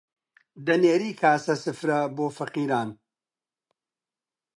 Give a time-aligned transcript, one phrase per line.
[0.67, 2.89] دەنێری کاسە سفرە بۆ فەقیران